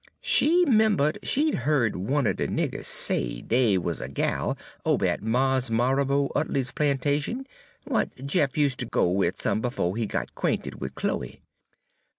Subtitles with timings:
[0.23, 5.05] She 'membered she 'd heared one er de niggers say dey wuz a gal ober
[5.05, 7.45] at Mars' Marrabo Utley's plantation
[7.85, 11.43] w'at Jeff use' ter go wid some befo' he got 'quainted wid Chloe.